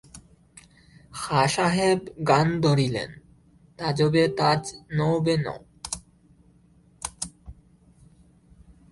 খাঁ 1.13 1.47
সাহেব 1.47 1.99
গান 2.27 2.47
ধরিলেন, 2.61 3.09
তাজবে 3.79 4.23
তাজ 4.37 4.61
নওবে 4.97 5.35
নও। 5.45 5.59